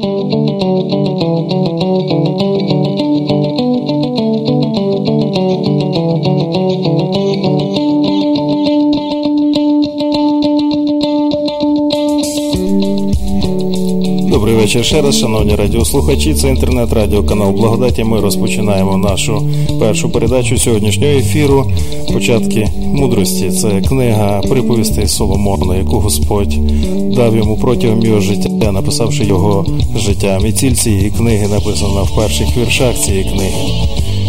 [0.00, 0.32] Thank
[2.72, 2.87] you.
[14.68, 16.34] Вечір ще раз, шановні радіослухачі.
[16.34, 18.04] Це інтернет-радіоканал Благодаті.
[18.04, 19.48] Ми розпочинаємо нашу
[19.80, 21.72] першу передачу сьогоднішнього ефіру.
[22.12, 23.50] Початки мудрості.
[23.50, 26.58] Це книга приповістей Соломона, яку Господь
[27.14, 30.46] дав йому протягом його життя, написавши його життям.
[30.46, 33.52] І ціль цієї книги написана в перших віршах цієї книги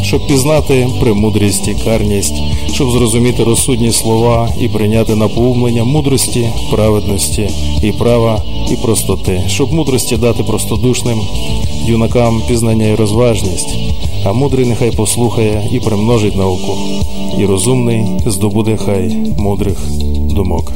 [0.03, 2.33] щоб пізнати премудрість і карність,
[2.73, 7.49] щоб зрозуміти розсудні слова і прийняти наповнення мудрості, праведності
[7.83, 11.19] і права і простоти, щоб мудрості дати простодушним
[11.85, 13.75] юнакам пізнання і розважність,
[14.25, 16.73] а мудрий нехай послухає і примножить науку,
[17.39, 19.77] і розумний здобуде хай мудрих
[20.35, 20.71] думок.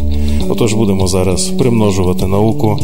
[0.50, 2.80] Отож будемо зараз примножувати науку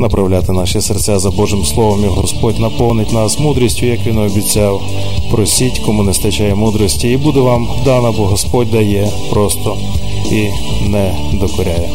[0.00, 4.82] направляти наші серця за Божим Словом, і Господь наповнить нас мудрістю, як він обіцяв.
[5.30, 9.76] Просіть, кому не стачає мудрості, і буде вам дана, бо Господь дає просто
[10.30, 10.48] і
[10.88, 11.88] не докоряє.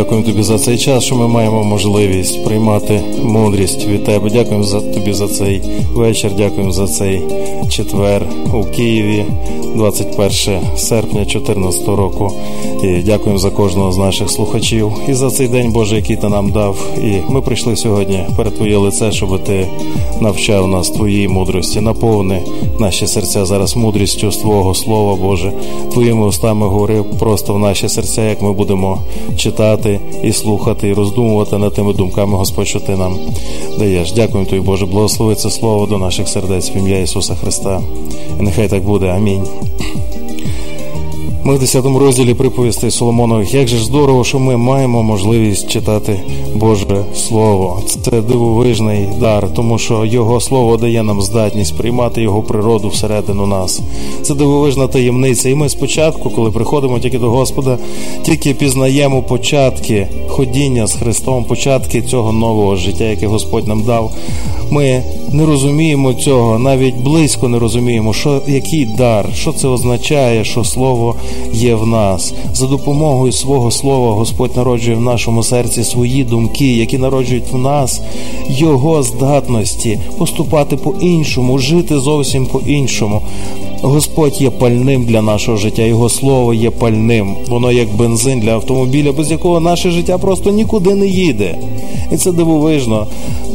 [0.00, 4.30] Дякуємо тобі за цей час, що ми маємо можливість приймати мудрість від тебе.
[4.30, 5.62] Дякуємо за тобі за цей
[5.94, 6.30] вечір.
[6.36, 7.22] Дякуємо за цей
[7.70, 9.24] четвер у Києві,
[9.74, 10.28] 21
[10.76, 12.32] серпня 2014 року.
[12.82, 16.50] І дякуємо за кожного з наших слухачів і за цей день, Боже, який ти нам
[16.50, 16.76] дав.
[17.04, 19.66] І ми прийшли сьогодні перед Твоє лице, щоб ти
[20.20, 21.80] навчав нас твоїй мудрості.
[21.80, 22.42] Наповни
[22.78, 25.52] наші серця зараз мудрістю з Твого Слова, Боже.
[25.92, 29.02] Твоїми устами говори просто в наші серця, як ми будемо
[29.36, 33.18] читати і слухати, і роздумувати над тими думками, Господь, що ти нам
[33.78, 34.12] даєш.
[34.12, 37.80] Дякуємо тобі, Боже, благослови це слово до наших сердець в ім'я Ісуса Христа.
[38.40, 39.06] І нехай так буде.
[39.06, 39.42] Амінь.
[41.50, 43.54] Ми в 10 розділі приповістей Соломонових.
[43.54, 46.20] Як же здорово, що ми маємо можливість читати
[46.54, 47.82] Боже Слово.
[47.86, 53.80] Це дивовижний дар, тому що Його слово дає нам здатність приймати його природу всередину нас.
[54.22, 55.48] Це дивовижна таємниця.
[55.48, 57.78] І ми спочатку, коли приходимо тільки до Господа,
[58.22, 64.12] тільки пізнаємо початки ходіння з Христом, початки цього нового життя, яке Господь нам дав.
[64.70, 65.02] Ми
[65.32, 71.16] не розуміємо цього, навіть близько не розуміємо, що який дар, що це означає, що слово
[71.52, 72.34] є в нас.
[72.54, 78.00] За допомогою свого слова Господь народжує в нашому серці свої думки, які народжують в нас
[78.48, 83.22] Його здатності поступати по-іншому, жити зовсім по-іншому.
[83.82, 87.34] Господь є пальним для нашого життя, Його слово є пальним.
[87.48, 91.58] Воно як бензин для автомобіля, без якого наше життя просто нікуди не їде.
[92.12, 93.06] І це дивовижно.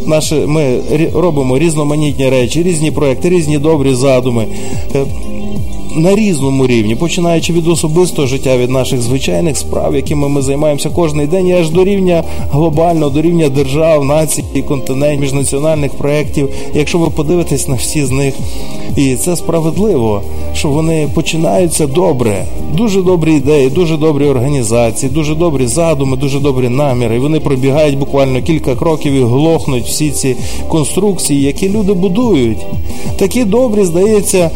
[0.05, 0.79] Наші, Ми
[1.13, 4.45] робимо різноманітні речі, різні проекти, різні добрі задуми.
[5.97, 11.27] На різному рівні, починаючи від особистого життя, від наших звичайних справ, якими ми займаємося кожен
[11.27, 16.49] день, і аж до рівня глобального, до рівня держав, націй, континентів, міжнаціональних проєктів.
[16.73, 18.33] Якщо ви подивитесь на всі з них,
[18.95, 20.21] і це справедливо,
[20.53, 26.69] що вони починаються добре, дуже добрі ідеї, дуже добрі організації, дуже добрі задуми, дуже добрі
[26.69, 27.15] наміри.
[27.15, 30.35] І Вони пробігають буквально кілька кроків і глохнуть всі ці
[30.67, 32.65] конструкції, які люди будують.
[33.17, 34.51] Такі добрі, здається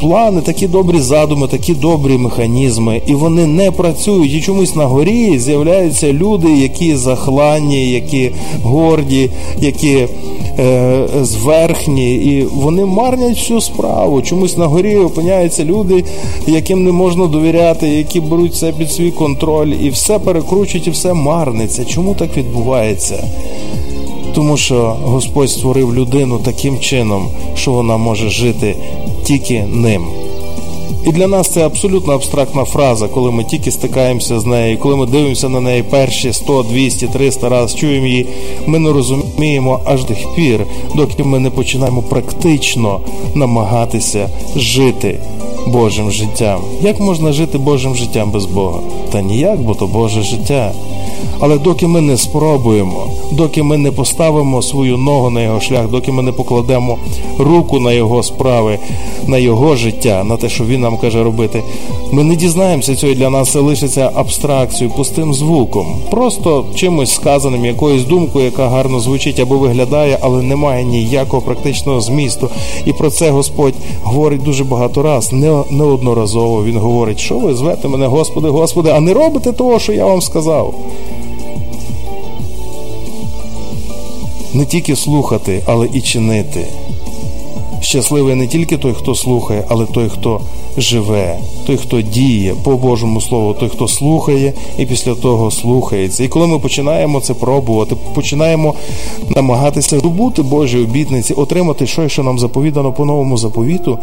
[0.00, 4.34] плани, такі добрі задуми, такі добрі механізми, і вони не працюють.
[4.34, 8.30] І чомусь на горі з'являються люди, які захланні, які
[8.62, 9.30] горді,
[9.60, 10.06] які
[10.58, 14.22] е, зверхні, і вони марнять всю справу.
[14.22, 16.04] Чомусь на горі опиняються люди,
[16.46, 21.14] яким не можна довіряти, які беруть це під свій контроль, і все перекручують, і все
[21.14, 21.84] марниться.
[21.84, 23.24] Чому так відбувається?
[24.34, 28.76] Тому що Господь створив людину таким чином, що вона може жити
[29.24, 30.06] тільки ним.
[31.06, 35.06] І для нас це абсолютно абстрактна фраза, коли ми тільки стикаємося з нею, коли ми
[35.06, 38.26] дивимося на неї перші 100, 200, 300 разів, чуємо її,
[38.66, 43.00] ми не розуміємо аж до пір, доки ми не починаємо практично
[43.34, 45.18] намагатися жити
[45.66, 46.60] Божим життям.
[46.82, 48.78] Як можна жити Божим життям без Бога?
[49.12, 50.72] Та ніяк, бо то Боже життя.
[51.40, 56.12] Але доки ми не спробуємо, доки ми не поставимо свою ногу на його шлях, доки
[56.12, 56.98] ми не покладемо
[57.38, 58.78] руку на його справи,
[59.26, 61.62] на його життя, на те, що він нам каже робити,
[62.12, 63.14] ми не дізнаємося цього.
[63.14, 69.40] Для нас це лишиться абстракцією, пустим звуком, просто чимось сказаним, якоюсь думкою, яка гарно звучить
[69.40, 72.48] або виглядає, але не має ніякого практичного змісту.
[72.86, 76.64] І про це Господь говорить дуже багато раз, не неодноразово.
[76.64, 80.22] Він говорить, що ви звете мене, Господи, Господи, а не робите того, що я вам
[80.22, 80.74] сказав.
[84.54, 86.66] Не тільки слухати, але і чинити.
[87.80, 90.40] Щасливий не тільки той, хто слухає, але той, хто
[90.76, 96.24] живе, той, хто діє по Божому Слову, той, хто слухає, і після того слухається.
[96.24, 98.74] І коли ми починаємо це пробувати, починаємо
[99.36, 103.98] намагатися здобути Божі обітниці, отримати щось, що нам заповідано по новому заповіту,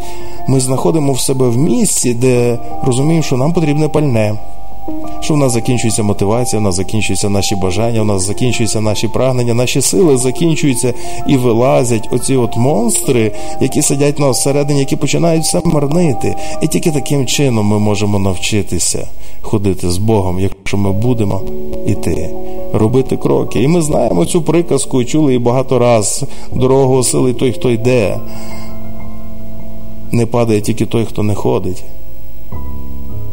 [0.48, 4.36] ми знаходимо в себе в місці, де розуміємо, що нам потрібне пальне
[5.19, 9.54] що в нас закінчується мотивація, в нас закінчуються наші бажання, в нас закінчуються наші прагнення,
[9.54, 10.94] наші сили закінчуються
[11.28, 13.31] і вилазять оці от монстри,
[13.62, 16.36] які сидять на всередині, які починають все марнити.
[16.62, 19.07] І тільки таким чином ми можемо навчитися
[19.42, 21.42] ходити з Богом, якщо ми будемо
[21.88, 22.30] іти,
[22.74, 23.63] робити кроки.
[23.63, 26.24] І ми знаємо цю приказку, чули її багато раз.
[26.54, 28.19] Дорогу сили той, хто йде.
[30.12, 31.83] Не падає тільки той, хто не ходить.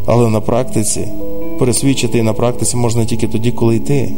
[0.06, 1.08] Але на практиці
[1.58, 4.12] пересвідчити на практиці можна тільки тоді, коли йти.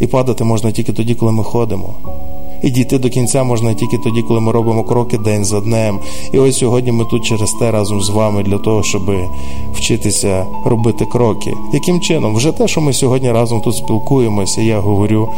[0.00, 1.94] І падати можна тільки тоді, коли ми ходимо.
[2.62, 5.98] І дійти до кінця можна тільки тоді, коли ми робимо кроки день за днем.
[6.32, 9.02] І ось сьогодні ми тут через те разом з вами для того, щоб
[9.72, 11.52] вчитися робити кроки.
[11.72, 12.34] Яким чином?
[12.34, 15.28] Вже те, що ми сьогодні разом тут спілкуємося, я говорю,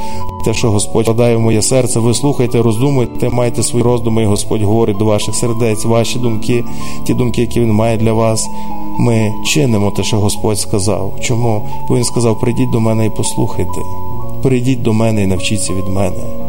[0.45, 4.63] те, що Господь вкладає в моє серце, ви слухайте, роздумуйте, майте свої роздуми, і Господь
[4.63, 6.65] говорить до ваших сердець, ваші думки,
[7.07, 8.49] ті думки, які Він має для вас.
[8.99, 11.13] Ми чинимо те, що Господь сказав.
[11.21, 11.69] Чому?
[11.89, 13.81] Бо Він сказав: прийдіть до мене і послухайте.
[14.43, 16.40] Прийдіть до мене і навчіться від мене.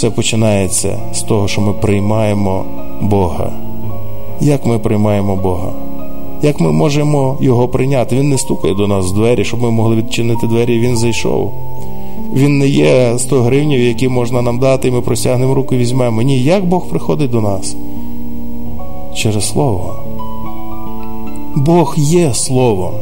[0.00, 2.64] Все починається з того, що ми приймаємо
[3.00, 3.52] Бога.
[4.40, 5.72] Як ми приймаємо Бога?
[6.42, 8.16] Як ми можемо Його прийняти?
[8.16, 11.52] Він не стукає до нас в двері, щоб ми могли відчинити двері, і він зайшов.
[12.34, 16.22] Він не є 100 гривнів, які можна нам дати, і ми простягнемо руку і візьмемо.
[16.22, 17.76] Ні, як Бог приходить до нас?
[19.14, 19.96] Через Слово.
[21.56, 22.92] Бог є Словом.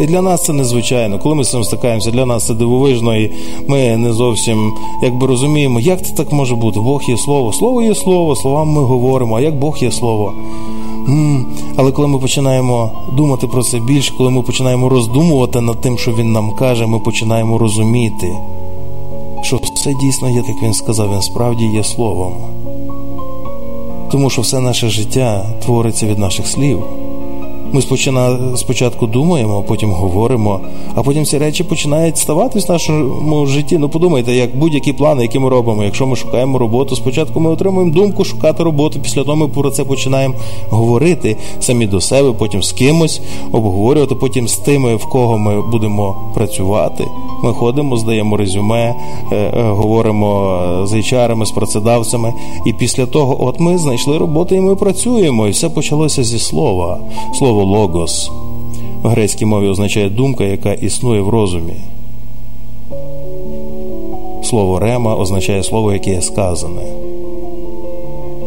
[0.00, 1.18] І для нас це незвичайно.
[1.18, 3.30] Коли ми з цим стикаємося, для нас це дивовижно, і
[3.68, 6.80] ми не зовсім якби розуміємо, як це так може бути.
[6.80, 7.52] Бог є слово.
[7.52, 10.32] Слово є слово, словами ми говоримо, а як Бог є слово.
[11.76, 16.12] Але коли ми починаємо думати про це більше, коли ми починаємо роздумувати над тим, що
[16.12, 18.36] він нам каже, ми починаємо розуміти,
[19.42, 22.32] що все дійсно є, як він сказав, він справді є словом.
[24.10, 26.82] Тому що все наше життя твориться від наших слів.
[27.72, 27.82] Ми
[28.56, 30.60] спочатку думаємо, потім говоримо,
[30.94, 33.78] а потім ці речі починають ставатись в нашому житті.
[33.78, 35.84] Ну подумайте, як будь-які плани, які ми робимо.
[35.84, 39.00] Якщо ми шукаємо роботу, спочатку ми отримуємо думку шукати роботу.
[39.02, 40.34] Після того ми про це починаємо
[40.70, 43.20] говорити самі до себе, потім з кимось
[43.52, 47.04] обговорювати, потім з тими, в кого ми будемо працювати.
[47.42, 48.94] Ми ходимо, здаємо резюме,
[49.32, 52.32] е, е, говоримо з HR, з працедавцями.
[52.66, 55.46] І після того, от ми знайшли роботу, і ми працюємо.
[55.46, 56.98] І все почалося зі слова.
[57.38, 58.30] Слово слово логос
[59.02, 61.74] в грецькій мові означає думка, яка існує в розумі.
[64.42, 66.82] Слово рема означає слово, яке є сказане.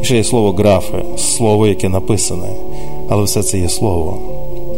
[0.01, 2.49] Ще є слово графе, слово, яке написане.
[3.09, 4.17] Але все це є слово.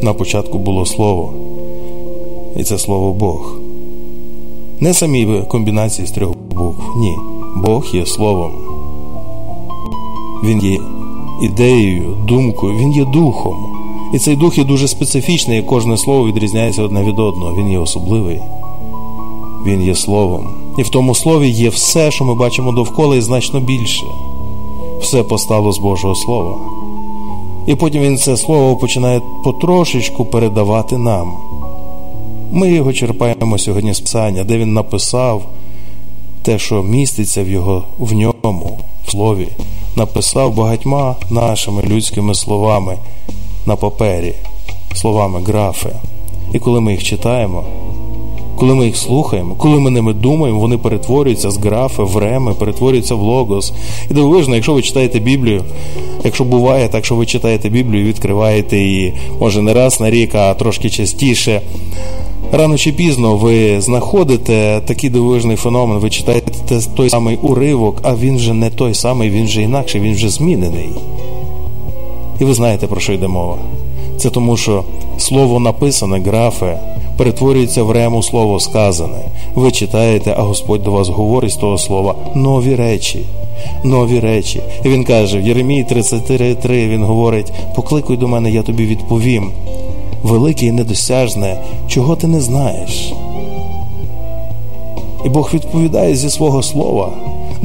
[0.01, 1.33] На початку було слово.
[2.55, 3.55] І це слово Бог.
[4.79, 6.83] Не самі комбінації з трьох букв.
[6.97, 7.15] Ні.
[7.55, 8.51] Бог є словом.
[10.43, 10.79] Він є
[11.41, 13.64] ідеєю, думкою, він є духом.
[14.13, 17.55] І цей дух є дуже специфічний, і кожне слово відрізняється одне від одного.
[17.55, 18.41] Він є особливий,
[19.65, 20.47] він є словом.
[20.77, 24.05] І в тому слові є все, що ми бачимо довкола, і значно більше.
[25.01, 26.57] Все постало з Божого Слова.
[27.67, 31.33] І потім він це слово починає потрошечку передавати нам.
[32.51, 35.41] Ми його черпаємо сьогодні з Писання, де він написав
[36.41, 39.47] те, що міститься в його в ньому, в слові,
[39.95, 42.97] написав багатьма нашими людськими словами
[43.65, 44.33] на папері
[44.93, 45.89] словами графи.
[46.53, 47.63] І коли ми їх читаємо,
[48.55, 53.15] коли ми їх слухаємо, коли ми ними думаємо, вони перетворюються з графи в реми, перетворюються
[53.15, 53.73] в логос.
[54.11, 55.63] І дивовижно, якщо ви читаєте Біблію,
[56.23, 60.35] якщо буває так, що ви читаєте Біблію, і відкриваєте її, може не раз на рік,
[60.35, 61.61] а трошки частіше.
[62.51, 66.51] Рано чи пізно ви знаходите такий дивовижний феномен, ви читаєте
[66.95, 70.89] той самий уривок, а він вже не той самий, він вже інакший, він вже змінений.
[72.39, 73.57] І ви знаєте, про що йде мова.
[74.17, 74.83] Це тому, що
[75.17, 76.79] слово написане, графе,
[77.17, 79.19] перетворюється в рему слово сказане.
[79.55, 83.25] Ви читаєте, а Господь до вас говорить з того слова нові речі.
[83.83, 84.61] Нові речі.
[84.83, 89.51] І він каже: в Єремії 33, він говорить: покликуй до мене, я тобі відповім.
[90.23, 93.13] Велике і недосяжне, чого ти не знаєш.
[95.25, 97.11] І Бог відповідає зі свого слова.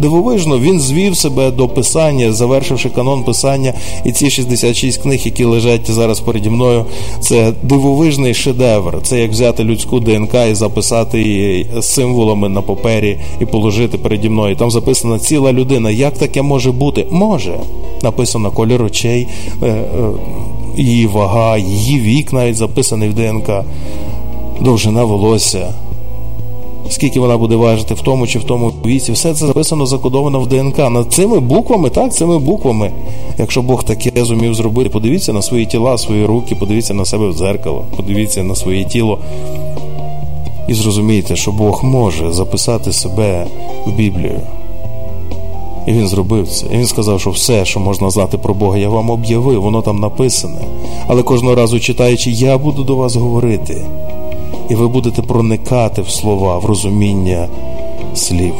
[0.00, 5.90] Дивовижно, він звів себе до писання, завершивши канон писання, і ці 66 книг, які лежать
[5.90, 6.84] зараз переді мною,
[7.20, 8.98] це дивовижний шедевр.
[9.02, 14.56] Це як взяти людську ДНК і записати її символами на папері і положити переді мною.
[14.56, 15.90] Там записана ціла людина.
[15.90, 17.06] Як таке може бути?
[17.10, 17.60] Може.
[18.02, 19.28] Написано колір очей,
[19.62, 19.84] е, е,
[20.76, 23.64] її вага, її вік навіть записаний в ДНК,
[24.60, 25.74] довжина волосся
[26.92, 29.12] скільки вона буде важити в тому чи в тому віці.
[29.12, 30.78] Все це записано, закодовано в ДНК.
[30.78, 32.90] Над цими буквами, так, цими буквами.
[33.38, 37.32] Якщо Бог таке зумів зробити, подивіться на свої тіла, свої руки, подивіться на себе в
[37.32, 39.18] дзеркало, подивіться на своє тіло.
[40.68, 43.46] І зрозумійте, що Бог може записати себе
[43.86, 44.40] в Біблію.
[45.86, 46.66] І він зробив це.
[46.66, 49.98] І він сказав, що все, що можна знати про Бога, я вам об'явив, воно там
[49.98, 50.60] написане.
[51.06, 53.82] Але кожного разу читаючи, я буду до вас говорити
[54.70, 57.48] і ви будете проникати в слова, в розуміння
[58.14, 58.54] слів.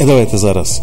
[0.00, 0.82] І давайте зараз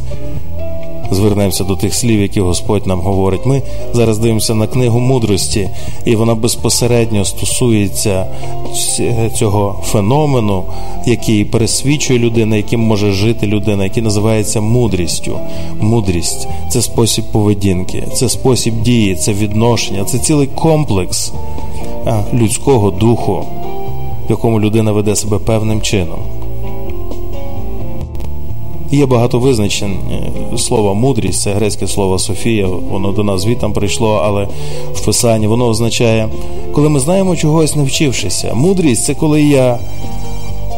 [1.12, 3.46] звернемося до тих слів, які Господь нам говорить.
[3.46, 3.62] Ми
[3.94, 5.70] зараз дивимося на книгу мудрості,
[6.06, 8.28] і вона безпосередньо стосується
[9.36, 10.64] цього феномену,
[11.06, 15.40] який пересвідчує людина, яким може жити людина, який називається мудрістю.
[15.82, 21.34] Мудрість це спосіб поведінки, це спосіб дії, це відношення, це цілий комплекс
[22.34, 23.46] людського духу
[24.28, 26.20] в якому людина веде себе певним чином.
[28.92, 29.98] Є багато визначень
[30.54, 34.48] е, слова мудрість, це грецьке слово Софія, воно до нас звітам прийшло, але
[34.94, 36.30] в писанні воно означає,
[36.74, 38.54] коли ми знаємо чогось, не вчившися.
[38.54, 39.80] Мудрість це коли я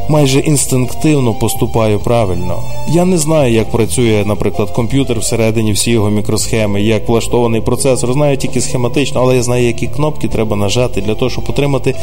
[0.09, 2.63] майже інстинктивно поступаю правильно.
[2.89, 8.13] Я не знаю, як працює, наприклад, комп'ютер всередині всі його мікросхеми, як влаштований процесор.
[8.13, 11.95] Знаю тільки схематично, але я знаю, які кнопки треба нажати для того, щоб отримати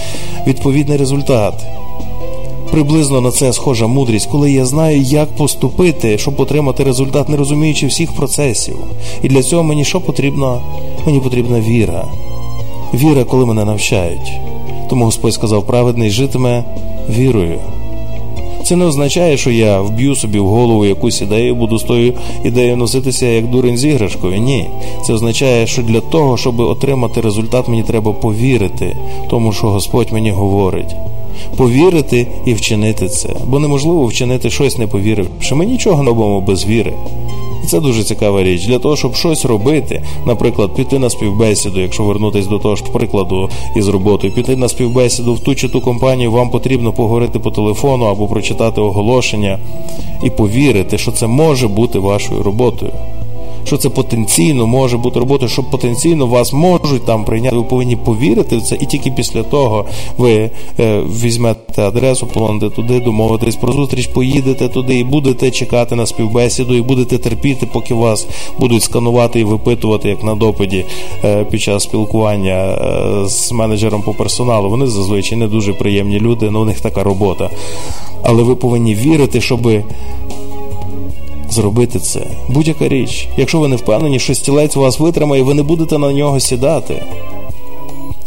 [0.46, 1.54] відповідний результат.
[2.70, 7.86] Приблизно на це схожа мудрість, коли я знаю, як поступити, щоб отримати результат, не розуміючи
[7.86, 8.76] всіх процесів.
[9.22, 10.62] І для цього мені що потрібно?
[11.06, 12.04] Мені потрібна віра.
[12.94, 14.32] Віра, коли мене навчають.
[14.90, 16.64] Тому Господь сказав, праведний житиме
[17.10, 17.58] вірою.
[18.64, 22.12] Це не означає, що я вб'ю собі в голову якусь ідею, буду з тою
[22.44, 24.38] ідеєю носитися як дурень з іграшкою.
[24.38, 24.66] Ні.
[25.06, 28.96] Це означає, що для того, щоб отримати результат, мені треба повірити,
[29.30, 30.94] тому що Господь мені говорить.
[31.56, 35.54] Повірити і вчинити це, бо неможливо вчинити щось не повіривши.
[35.54, 36.92] Ми нічого не робимо без віри.
[37.64, 38.66] І це дуже цікава річ.
[38.66, 43.50] Для того, щоб щось робити, наприклад, піти на співбесіду, якщо вернутися до того ж прикладу
[43.76, 48.04] із роботою, піти на співбесіду в ту чи ту компанію, вам потрібно поговорити по телефону
[48.04, 49.58] або прочитати оголошення
[50.24, 52.92] і повірити, що це може бути вашою роботою
[53.64, 57.56] що це потенційно може бути роботою, що потенційно вас можуть там прийняти.
[57.56, 59.84] Ви повинні повірити в це, і тільки після того
[60.18, 66.06] ви е, візьмете адресу, позвоните туди, домовитесь про зустріч, поїдете туди і будете чекати на
[66.06, 68.26] співбесіду, і будете терпіти, поки вас
[68.58, 70.84] будуть сканувати і випитувати, як на допиті
[71.24, 74.70] е, під час спілкування е, з менеджером по персоналу.
[74.70, 77.50] Вони зазвичай не дуже приємні люди, але у них така робота.
[78.22, 79.84] Але ви повинні вірити, щоби
[81.54, 82.26] зробити це.
[82.48, 83.28] Будь-яка річ.
[83.36, 87.02] Якщо ви не впевнені, що стілець вас витримає, ви не будете на нього сідати.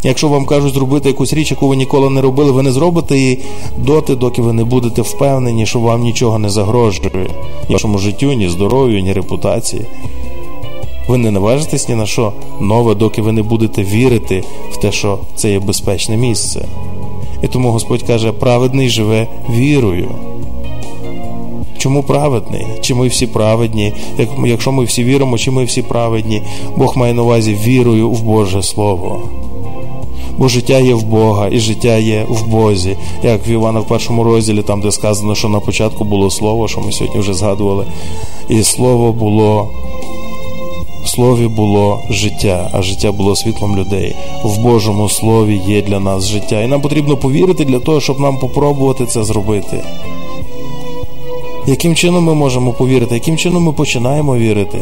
[0.04, 3.40] Якщо вам кажуть зробити якусь річ, яку ви ніколи не робили, ви не зробите її
[3.78, 7.28] доти, доки ви не будете впевнені, що вам нічого не загрожує
[7.70, 9.82] ні вашому життю, ні здоров'ю, ні репутації.
[11.08, 15.20] Ви не наважитесь ні на що нове, доки ви не будете вірити в те, що
[15.36, 16.66] це є безпечне місце.
[17.44, 20.12] І тому Господь каже, праведний живе вірою.
[21.78, 22.68] Чому праведний?
[22.82, 23.94] Чи ми всі праведні?
[24.46, 26.42] Якщо ми всі віримо, чи ми всі праведні?
[26.78, 29.22] Бог має на увазі вірою в Боже Слово.
[30.38, 32.98] Бо життя є в Бога, і життя є в Бозі.
[33.24, 36.82] Як в Івана в першому розділі, там де сказано, що на початку було слово, що
[36.82, 37.86] ми сьогодні вже згадували,
[38.50, 39.70] і слово було.
[41.04, 44.16] В слові було життя, а життя було світлом людей.
[44.44, 46.62] В Божому слові є для нас життя.
[46.62, 49.84] І нам потрібно повірити для того, щоб нам попробувати це зробити.
[51.68, 54.80] Яким чином ми можемо повірити, яким чином ми починаємо вірити?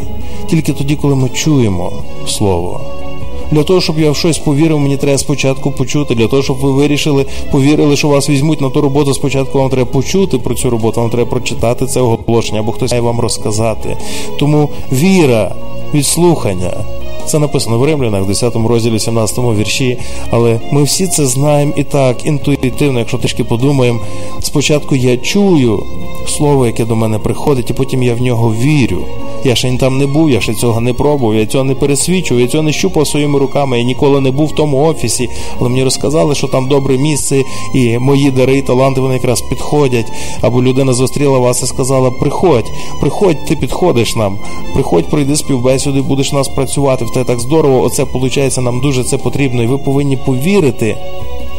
[0.49, 1.91] Тільки тоді, коли ми чуємо
[2.27, 2.81] Слово.
[3.51, 6.15] Для того, щоб я в щось повірив, мені треба спочатку почути.
[6.15, 9.91] Для того, щоб ви вирішили, повірили, що вас візьмуть на ту роботу, спочатку вам треба
[9.91, 13.97] почути про цю роботу, вам треба прочитати це оголошення, або хтось має вам розказати.
[14.39, 15.55] Тому віра
[15.93, 16.73] від слухання
[17.25, 19.97] Це написано в Римлянах, 10 розділі, 17 вірші.
[20.31, 23.99] Але ми всі це знаємо і так, інтуїтивно, якщо трішки подумаємо.
[24.41, 25.83] Спочатку я чую
[26.27, 29.05] слово, яке до мене приходить, і потім я в нього вірю.
[29.45, 32.47] Я ще там не був, я ще цього не пробував, я цього не пересвідчував, я
[32.47, 36.35] цього не щупав своїми руками, я ніколи не був в тому офісі, але мені розказали,
[36.35, 37.43] що там добре місце,
[37.75, 40.11] і мої дари, і таланти вони якраз підходять.
[40.41, 42.71] Або людина зустріла вас і сказала: Приходь,
[43.01, 44.37] приходь, ти підходиш нам,
[44.73, 47.05] приходь, пройди співбесіду, і будеш нас працювати.
[47.05, 47.81] В те так здорово.
[47.81, 50.97] Оце виходить, нам дуже це потрібно, і ви повинні повірити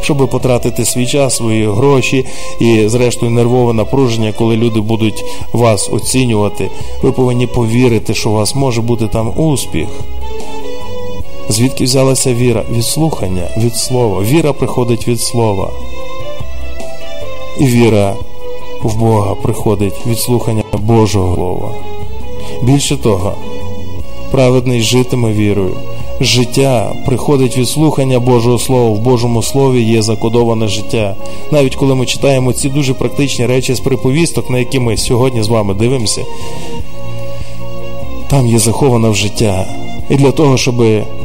[0.00, 2.24] щоб потратити свій час, свої гроші
[2.60, 6.70] і, зрештою, нервове напруження, коли люди будуть вас оцінювати.
[7.02, 9.88] Ви повинні повірити, що у вас може бути там успіх.
[11.48, 12.62] Звідки взялася віра?
[12.70, 14.22] Від слухання, від слова.
[14.22, 15.70] Віра приходить від слова.
[17.60, 18.14] І віра
[18.82, 21.70] в Бога приходить від слухання Божого Слова.
[22.62, 23.34] Більше того,
[24.30, 25.76] праведний житиме вірою
[26.20, 28.90] життя приходить від слухання Божого Слова.
[28.90, 31.14] В Божому Слові є закодоване життя.
[31.52, 35.48] Навіть коли ми читаємо ці дуже практичні речі з приповісток, на які ми сьогодні з
[35.48, 36.24] вами дивимося,
[38.28, 39.66] там є заховане в життя.
[40.10, 40.74] І для того, щоб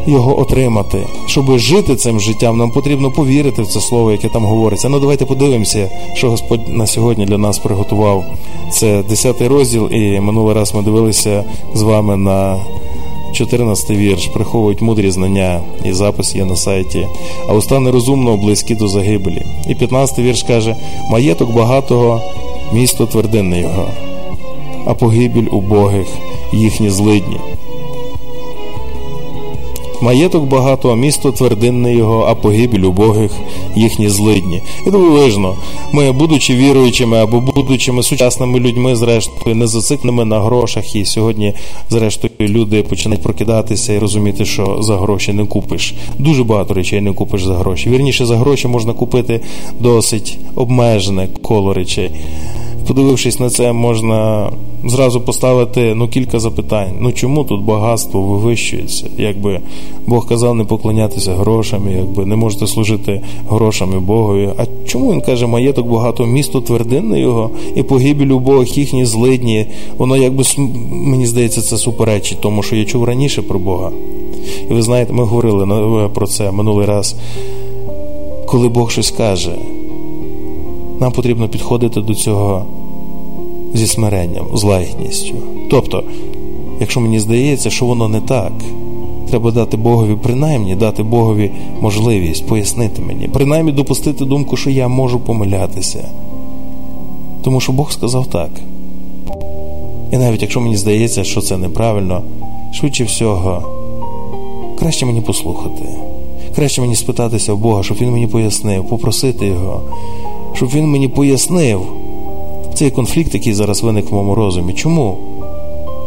[0.08, 4.90] його отримати, щоб жити цим життям, нам потрібно повірити в це слово, яке там говориться.
[4.90, 8.26] Ну давайте подивимося, що Господь на сьогодні для нас приготував.
[8.72, 11.44] Це 10 розділ, і минулий раз ми дивилися
[11.74, 12.60] з вами на
[13.32, 17.08] 14 вірш приховують мудрі знання, і запис є на сайті,
[17.48, 19.46] а уста нерозумно близькі до загибелі.
[19.68, 20.76] І 15 вірш каже:
[21.10, 22.22] Маєток багатого,
[22.74, 23.88] місто твердинне його,
[24.86, 26.08] а погибель убогих
[26.54, 27.38] їхні злидні.
[30.02, 33.32] Маєток багато, а місто твердинне його, а погибель убогих
[33.76, 34.62] їхні злидні.
[34.88, 35.56] І дивовижно,
[35.92, 41.54] ми, будучи віруючими або будучими сучасними людьми, зрештою, не зацикленими на грошах, і сьогодні,
[41.90, 45.94] зрештою, люди починають прокидатися і розуміти, що за гроші не купиш.
[46.20, 47.90] Дуже багато речей не купиш за гроші.
[47.90, 49.42] Вірніше, за гроші можна купити
[49.80, 52.12] досить обмежене коло речей.
[52.92, 54.52] Подивившись на це, можна
[54.86, 56.92] зразу поставити ну, кілька запитань.
[57.00, 59.06] Ну чому тут багатство вивищується?
[59.18, 59.60] Якби
[60.08, 64.50] Бог казав не поклонятися грошам, якби не можете служити грошами Богові.
[64.58, 69.66] А чому він каже, маєток багато, місто твердинне його і погибель у Бог їхні злидні?
[69.98, 70.44] Воно якби
[70.92, 73.92] мені здається, це суперечить, тому що я чув раніше про Бога.
[74.70, 77.16] І ви знаєте, ми говорили про це минулий раз.
[78.46, 79.56] Коли Бог щось каже,
[81.00, 82.66] нам потрібно підходити до цього
[83.74, 85.36] зі смиренням, з лагідністю.
[85.70, 86.04] Тобто,
[86.80, 88.52] якщо мені здається, що воно не так,
[89.30, 95.20] треба дати Богові, принаймні дати Богові можливість пояснити мені, принаймні допустити думку, що я можу
[95.20, 96.10] помилятися.
[97.44, 98.50] Тому що Бог сказав так.
[100.12, 102.22] І навіть якщо мені здається, що це неправильно,
[102.74, 103.64] швидше всього,
[104.80, 105.86] краще мені послухати.
[106.56, 109.82] Краще мені спитатися в Бога, щоб Він мені пояснив, попросити Його,
[110.54, 111.82] щоб Він мені пояснив,
[112.74, 114.74] цей конфлікт, який зараз виник в моєму розумі.
[114.74, 115.18] Чому?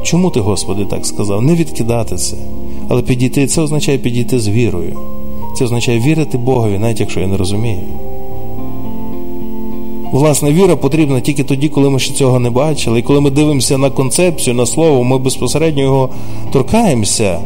[0.03, 1.42] Чому ти, Господи, так сказав?
[1.42, 2.37] Не відкидати це,
[2.88, 4.98] але підійти, це означає підійти з вірою.
[5.59, 7.81] Це означає вірити Богові, навіть якщо я не розумію.
[10.12, 12.98] Власне, віра потрібна тільки тоді, коли ми ще цього не бачили.
[12.98, 16.09] І коли ми дивимося на концепцію, на слово, ми безпосередньо його
[16.53, 17.40] торкаємося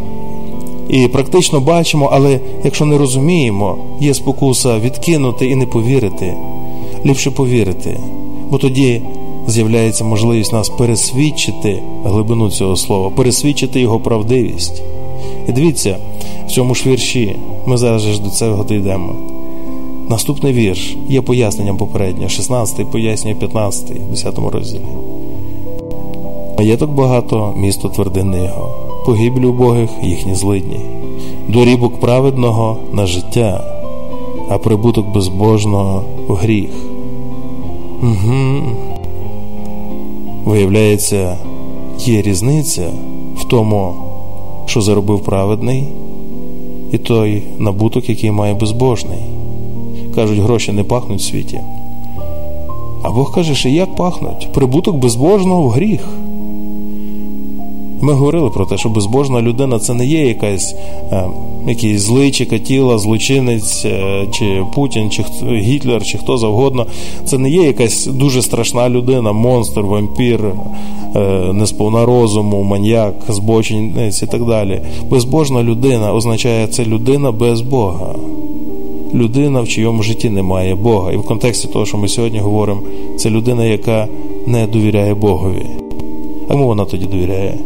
[0.89, 6.35] і практично бачимо, але якщо не розуміємо, є спокуса відкинути і не повірити.
[7.07, 8.01] Ліпше повірити
[8.51, 9.03] бо тоді
[9.47, 14.83] з'являється можливість нас пересвідчити глибину цього слова, пересвідчити його правдивість.
[15.49, 15.97] І дивіться,
[16.47, 19.15] в цьому ж вірші ми зараз ж до цього дійдемо.
[20.09, 24.81] Наступний вірш є поясненням попереднього, 16 пояснює 15, 10 розділі.
[26.59, 28.75] Маєток багато, місто твердини його,
[29.07, 30.81] погибель убогих їхні злидні,
[31.49, 33.65] дорібок праведного на життя,
[34.49, 36.71] а прибуток безбожного в гріх.
[38.03, 38.63] Угу.
[40.45, 41.37] Виявляється,
[41.99, 42.91] є різниця
[43.37, 43.95] в тому,
[44.67, 45.89] що заробив праведний,
[46.93, 49.21] і той набуток, який має безбожний.
[50.15, 51.61] Кажуть, гроші не пахнуть в світі.
[53.03, 54.49] А Бог каже, що як пахнуть?
[54.53, 56.09] Прибуток безбожного в гріх.
[58.01, 60.75] Ми говорили про те, що безбожна людина це не є якась
[61.13, 61.25] е,
[61.67, 66.87] якийсь злий, чи катіла, злочинець, е, чи Путін, чи Гітлер, чи хто завгодно.
[67.25, 70.41] Це не є якась дуже страшна людина, монстр, вампір,
[71.17, 71.21] е,
[71.53, 74.81] несповна розуму, маньяк, збочинець і так далі.
[75.11, 78.15] Безбожна людина означає це людина без Бога.
[79.15, 81.13] Людина, в чийому житті немає Бога.
[81.13, 82.81] І в контексті того, що ми сьогодні говоримо,
[83.17, 84.09] це людина, яка
[84.47, 85.67] не довіряє Богові.
[86.49, 87.59] А кому вона тоді довіряє?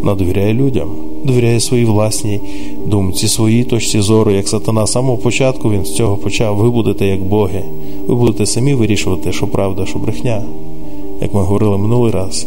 [0.00, 0.88] Вона довіряє людям,
[1.24, 2.40] довіряє своїй власній
[2.86, 4.86] думці, своїй точці зору, як сатана.
[4.86, 6.56] Самого початку він з цього почав.
[6.56, 7.64] Ви будете як боги,
[8.06, 10.42] ви будете самі вирішувати, що правда, що брехня.
[11.22, 12.46] Як ми говорили минулий раз.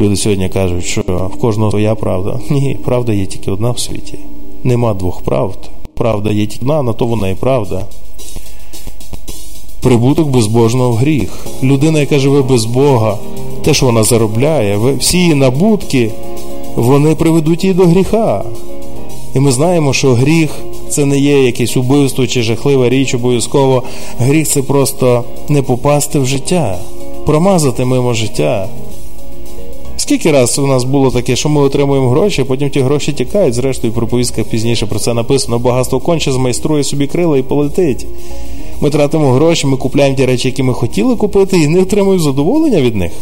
[0.00, 1.02] Люди сьогодні кажуть, що
[1.34, 2.40] в кожного своя правда.
[2.50, 4.18] Ні, правда є тільки одна в світі.
[4.64, 5.58] Нема двох правд.
[5.94, 7.84] Правда є тільки одна, на то вона і правда.
[9.82, 11.46] Прибуток безбожного в гріх.
[11.62, 13.18] Людина, яка живе без Бога,
[13.64, 16.10] те, що вона заробляє, всі її набутки,
[16.78, 18.44] вони приведуть її до гріха.
[19.34, 20.50] І ми знаємо, що гріх
[20.88, 23.82] це не є якесь убивство чи жахлива річ, обов'язково.
[24.18, 26.78] Гріх це просто не попасти в життя,
[27.26, 28.68] промазати мимо життя.
[29.96, 33.54] Скільки раз у нас було таке, що ми отримуємо гроші, а потім ті гроші тікають,
[33.54, 38.06] зрештою, в проповістках пізніше про це написано, багатство конче змайструє собі крила і полетить.
[38.80, 42.80] Ми тратимо гроші, ми купляємо ті речі, які ми хотіли купити, і не отримуємо задоволення
[42.80, 43.12] від них.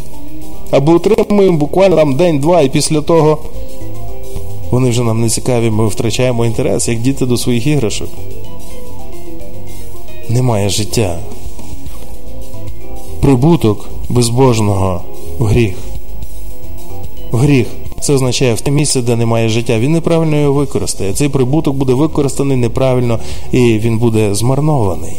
[0.70, 3.38] Або отримуємо буквально там день-два, і після того
[4.70, 8.08] вони вже нам не цікаві, ми втрачаємо інтерес, як діти до своїх іграшок.
[10.28, 11.18] Немає життя.
[13.20, 15.02] Прибуток безбожного
[15.38, 15.76] в гріх.
[17.30, 17.66] В гріх.
[18.00, 19.78] Це означає в те місце, де немає життя.
[19.78, 21.12] Він неправильно його використає.
[21.12, 23.18] Цей прибуток буде використаний неправильно
[23.52, 25.14] і він буде змарнований.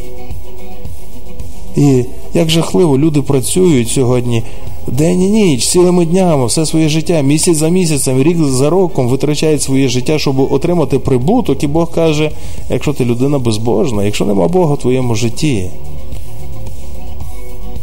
[1.76, 4.44] І як жахливо люди працюють сьогодні
[4.88, 9.62] день і ніч, цілими днями, все своє життя, місяць за місяцем, рік за роком витрачають
[9.62, 11.64] своє життя, щоб отримати прибуток.
[11.64, 12.32] І Бог каже:
[12.70, 15.70] якщо ти людина безбожна, якщо нема Бога в твоєму житті,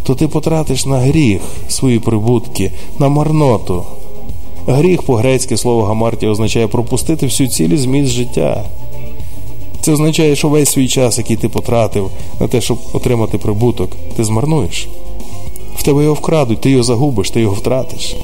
[0.02, 3.84] то ти потратиш на гріх свої прибутки, на марноту.
[4.66, 8.64] Гріх по-грецьки слово гамартія означає пропустити всю цілі зміст життя.
[9.80, 14.24] Це означає, що весь свій час, який ти потратив на те, щоб отримати прибуток, ти
[14.24, 14.88] змарнуєш.
[15.76, 18.16] В тебе його вкрадуть, ти його загубиш, ти його втратиш.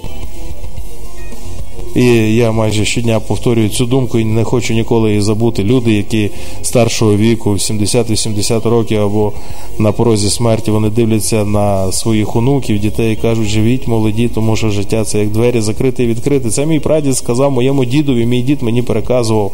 [1.94, 2.04] І
[2.36, 5.64] я майже щодня повторюю цю думку і не хочу ніколи її забути.
[5.64, 6.30] Люди, які
[6.62, 9.32] старшого віку, 70-80 років або
[9.78, 14.70] на порозі смерті, вони дивляться на своїх онуків, дітей і кажуть, живіть молоді, тому що
[14.70, 16.50] життя це як двері закрити і відкрити.
[16.50, 19.52] Це мій прадід сказав моєму дідові, мій дід мені переказував.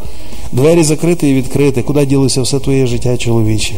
[0.52, 1.82] Двері закрити і відкрити.
[1.82, 3.74] Куди ділося все твоє життя, чоловіче?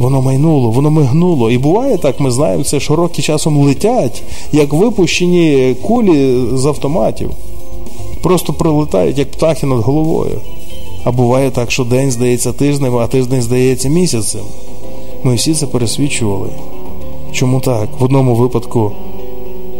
[0.00, 1.50] Воно майнуло, воно мигнуло.
[1.50, 7.30] І буває так, ми знаємо це, що роки часом летять, як випущені кулі з автоматів
[8.22, 10.40] просто пролетають, як птахи над головою.
[11.04, 14.44] А буває так, що день здається тижнем, а тиждень здається місяцем.
[15.24, 16.48] Ми всі це пересвідчували.
[17.32, 17.88] Чому так?
[17.98, 18.92] В одному випадку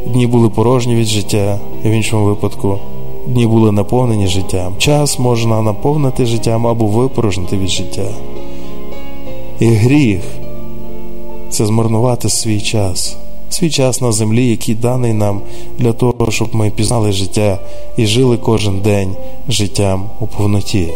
[0.06, 2.78] дні були порожні від життя, в іншому випадку
[3.26, 4.72] дні були наповнені життям.
[4.78, 8.08] Час можна наповнити життям або випорожнити від життя.
[9.60, 10.20] І гріх
[11.50, 13.16] це змарнувати свій час
[13.50, 15.40] свій час на землі, який даний нам
[15.78, 17.58] для того, щоб ми пізнали життя
[17.96, 19.16] і жили кожен день
[19.48, 20.88] життям у повноті.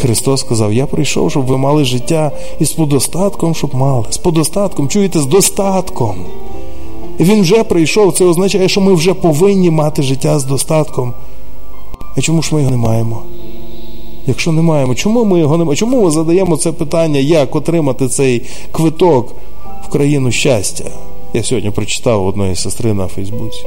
[0.00, 4.04] Христос сказав: Я прийшов, щоб ви мали життя і з подостатком, щоб мали.
[4.10, 6.14] З подостатком, чуєте, з достатком.
[7.18, 11.12] І Він вже прийшов, це означає, що ми вже повинні мати життя з достатком.
[12.16, 13.22] А чому ж ми його не маємо?
[14.26, 15.76] Якщо не маємо, чому ми його не маємо?
[15.76, 19.34] Чому ми задаємо це питання, як отримати цей квиток
[19.84, 20.84] в країну щастя?
[21.34, 23.64] Я сьогодні прочитав одної сестри на Фейсбуці,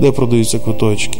[0.00, 1.18] де продаються квиточки.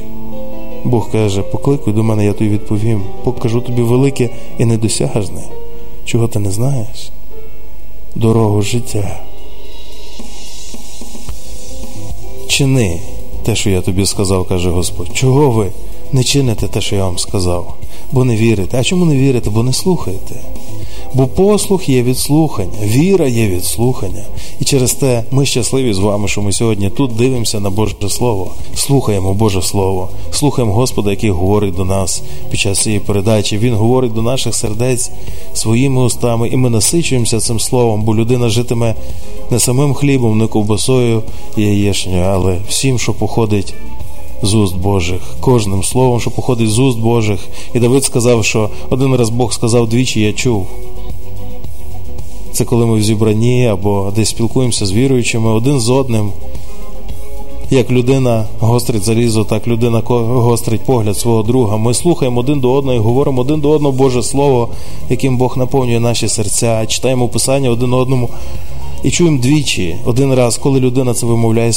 [0.85, 5.43] Бог каже, покликуй до мене, я тобі відповім, покажу тобі велике і недосяжне.
[6.05, 7.11] Чого ти не знаєш?
[8.15, 9.21] Дорогу життя.
[12.49, 13.01] Чини
[13.43, 15.09] те, що я тобі сказав, каже Господь.
[15.13, 15.73] Чого ви
[16.13, 17.77] не чините те, що я вам сказав?
[18.13, 18.79] Бо не вірите.
[18.81, 19.51] А чому не вірите?
[19.51, 20.35] Бо не слухаєте.
[21.15, 24.23] Бо послух є від слухання, віра є від слухання.
[24.61, 28.55] І через те ми щасливі з вами, що ми сьогодні тут дивимося на Боже Слово,
[28.75, 33.59] слухаємо Боже Слово, слухаємо Господа, який говорить до нас під час цієї передачі.
[33.59, 35.11] Він говорить до наших сердець
[35.55, 38.95] своїми устами, і ми насичуємося цим словом, бо людина житиме
[39.51, 41.23] не самим хлібом, не ковбасою
[41.57, 43.75] і яєшнею, але всім, що походить.
[44.43, 47.41] З уст Божих, кожним словом, що походить з уст Божих.
[47.75, 50.67] І Давид сказав, що один раз Бог сказав двічі, я чув.
[52.53, 56.33] Це коли ми в зібранні або десь спілкуємося з віруючими один з одним.
[57.71, 61.77] Як людина гострить залізо, так людина гострить погляд свого друга.
[61.77, 64.69] Ми слухаємо один до одного і говоримо один до одного Боже Слово,
[65.11, 68.29] яким Бог наповнює наші серця, читаємо Писання один одному
[69.03, 69.97] і чуємо двічі.
[70.05, 71.73] Один раз, коли людина це вимовляє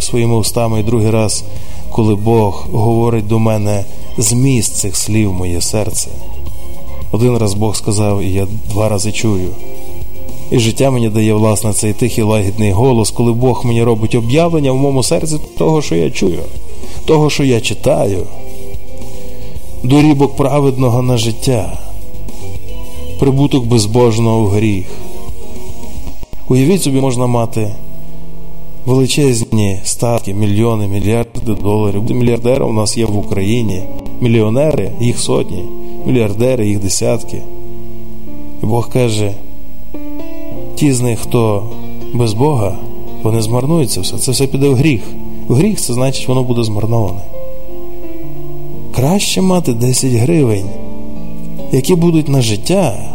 [0.00, 1.44] своїми устами, і другий раз,
[1.90, 3.84] коли Бог говорить до мене
[4.18, 6.08] зміст цих слів моє серце.
[7.12, 9.50] Один раз Бог сказав, і я два рази чую.
[10.50, 14.76] І життя мені дає, власне, цей тихий лагідний голос, коли Бог мені робить об'явлення в
[14.76, 16.40] моєму серці того, що я чую.
[17.04, 18.26] того, що я читаю,
[19.82, 21.78] дорібок праведного на життя,
[23.18, 24.86] прибуток безбожного в гріх.
[26.48, 27.74] Уявіть собі, можна мати
[28.86, 32.10] величезні статки, мільйони, мільярди доларів.
[32.10, 33.82] Мільярдери у нас є в Україні,
[34.20, 35.64] мільйонери, їх сотні,
[36.06, 37.42] мільярдери, їх десятки.
[38.62, 39.34] І Бог каже,
[40.74, 41.70] ті з них, хто
[42.14, 42.78] без Бога,
[43.22, 44.18] вони змарнуються все.
[44.18, 45.02] Це все піде в гріх.
[45.48, 47.20] В гріх це значить, воно буде змарноване.
[48.94, 50.66] Краще мати 10 гривень,
[51.72, 53.12] які будуть на життя,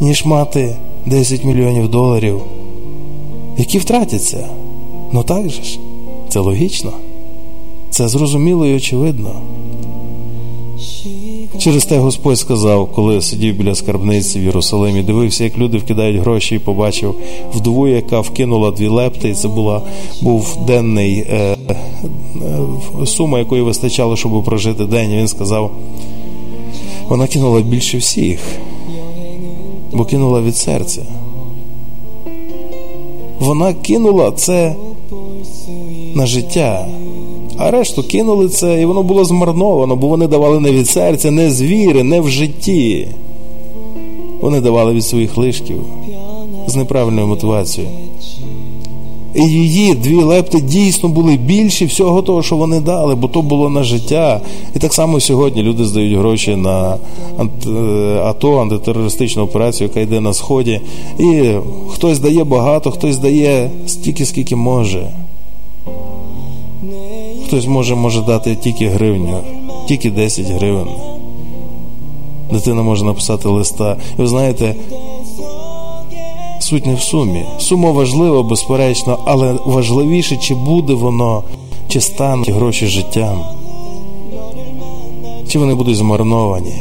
[0.00, 2.40] ніж мати 10 мільйонів доларів,
[3.58, 4.48] які втратяться.
[5.12, 5.78] Ну так же ж,
[6.28, 6.92] це логічно,
[7.90, 9.34] це зрозуміло і очевидно.
[11.58, 16.54] Через те Господь сказав, коли сидів біля скарбниці в Єрусалимі, дивився, як люди вкидають гроші,
[16.54, 17.14] і побачив
[17.54, 19.82] вдову, яка вкинула дві лепти, і це була
[20.22, 21.56] був денний е,
[23.02, 25.10] е, сума, якої вистачало, щоб прожити день.
[25.10, 25.70] Він сказав,
[27.08, 28.40] вона кинула більше всіх,
[29.92, 31.02] бо кинула від серця.
[33.40, 34.74] Вона кинула це
[36.14, 36.88] на життя.
[37.56, 41.50] А решту кинули це, і воно було змарновано, бо вони давали не від серця, не
[41.50, 43.08] з віри, не в житті.
[44.40, 45.84] Вони давали від своїх лишків
[46.66, 48.07] з неправильною мотивацією.
[49.34, 53.70] І її дві лепти дійсно були більші всього того, що вони дали, бо то було
[53.70, 54.40] на життя.
[54.76, 56.96] І так само сьогодні люди здають гроші на
[58.24, 60.80] АТО, антитерористичну операцію, яка йде на сході.
[61.18, 61.50] І
[61.90, 65.10] хтось дає багато, хтось дає стільки, скільки може.
[67.46, 69.38] Хтось може може дати тільки гривню,
[69.88, 70.88] тільки 10 гривень.
[72.52, 73.96] Дитина може написати листа.
[74.18, 74.74] І ви знаєте,
[76.58, 77.44] суть не в сумі.
[77.58, 81.42] Сума важлива, безперечно, але важливіше, чи буде воно,
[81.88, 83.44] чи стануть гроші життям,
[85.48, 86.74] чи вони будуть змарновані,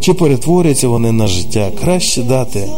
[0.00, 1.70] чи перетворяться вони на життя.
[1.80, 2.68] Краще дати,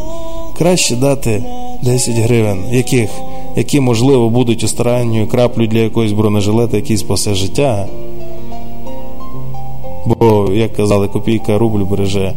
[0.59, 1.45] краще дати
[1.83, 3.11] 10 гривень, яких
[3.57, 7.87] які, можливо, будуть останньою краплю для якоїсь бронежилета, який спасе життя.
[10.07, 12.35] Бо, як казали, копійка рубль береже.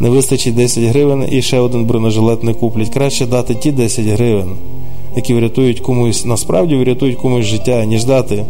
[0.00, 2.88] Не вистачить 10 гривень і ще один бронежилет не куплять.
[2.88, 4.56] Краще дати ті 10 гривень,
[5.16, 8.44] які врятують комусь, насправді врятують комусь життя, ніж дати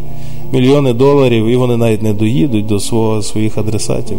[0.52, 4.18] мільйони доларів, і вони навіть не доїдуть до свого, своїх адресатів.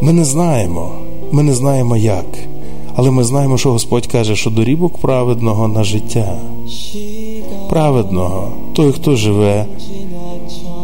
[0.00, 0.92] Ми не знаємо,
[1.32, 2.26] ми не знаємо як.
[2.96, 6.38] Але ми знаємо, що Господь каже, що дорібок праведного на життя.
[7.68, 9.66] Праведного той, хто живе,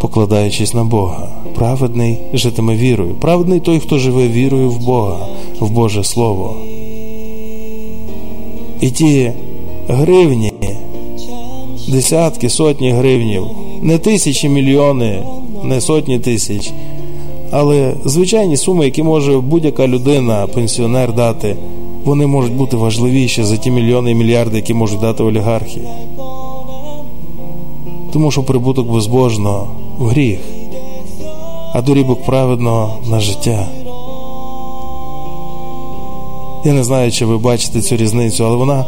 [0.00, 1.31] покладаючись на Бога.
[1.62, 3.14] Праведний житиме вірою.
[3.14, 5.26] Праведний той, хто живе вірою в Бога,
[5.60, 6.56] в Боже Слово.
[8.80, 9.32] І ті
[9.88, 10.52] гривні,
[11.88, 13.46] десятки, сотні гривнів,
[13.82, 15.22] не тисячі мільйони,
[15.64, 16.72] не сотні тисяч,
[17.50, 21.56] але звичайні суми, які може будь-яка людина, пенсіонер дати
[22.04, 25.80] вони можуть бути важливіші за ті мільйони і мільярди, які можуть дати олігархи.
[28.12, 30.40] Тому що прибуток безбожного в гріх,
[31.72, 33.68] а дорібок праведного на життя.
[36.64, 38.84] Я не знаю, чи ви бачите цю різницю, але вона,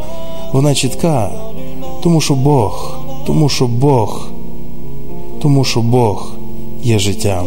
[0.52, 1.30] вона чітка,
[2.02, 4.28] тому що Бог, тому що Бог,
[5.42, 6.32] тому що Бог
[6.82, 7.46] є життям.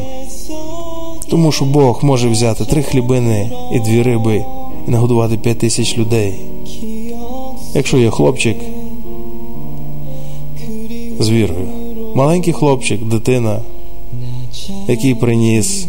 [1.29, 4.45] Тому що Бог може взяти три хлібини і дві риби
[4.87, 6.33] і нагодувати п'ять тисяч людей.
[7.73, 8.57] Якщо є хлопчик
[11.19, 11.67] з вірою,
[12.15, 13.59] маленький хлопчик, дитина,
[14.87, 15.87] який приніс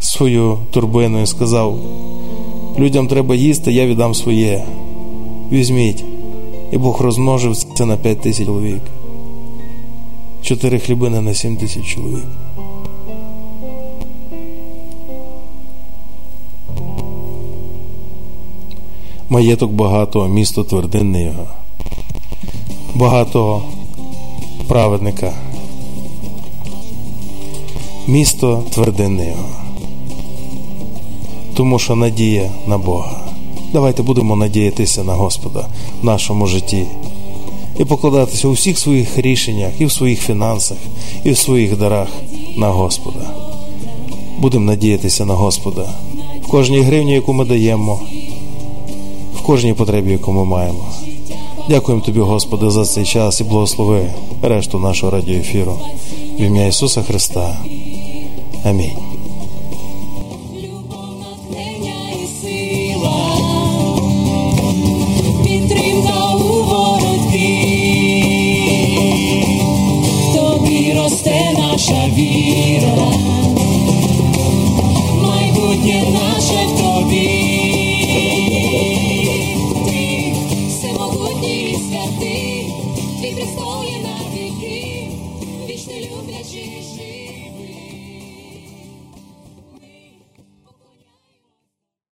[0.00, 1.78] свою турбину і сказав:
[2.78, 4.64] людям треба їсти, я віддам своє.
[5.52, 6.04] Візьміть.
[6.72, 8.82] І Бог розмножив це на п'ять тисяч чоловік.
[10.42, 12.26] Чотири хлібини на сім тисяч чоловік.
[19.28, 21.46] Маєток багато, місто твердинне його,
[22.94, 23.62] багато
[24.68, 25.32] праведника,
[28.06, 29.48] місто твердинне його.
[31.54, 33.20] Тому що надія на Бога.
[33.72, 35.66] Давайте будемо надіятися на Господа
[36.02, 36.86] в нашому житті
[37.78, 40.78] і покладатися у всіх своїх рішеннях, і в своїх фінансах,
[41.24, 42.08] і в своїх дарах
[42.56, 43.30] на Господа.
[44.38, 45.88] Будемо надіятися на Господа
[46.42, 48.00] в кожній гривні, яку ми даємо
[49.36, 50.84] в кожній потребі, яку ми маємо.
[51.68, 54.06] Дякуємо тобі, Господи, за цей час і благослови
[54.42, 55.78] решту нашого радіоефіру.
[56.38, 57.56] В ім'я Ісуса Христа.
[58.64, 59.13] Амінь.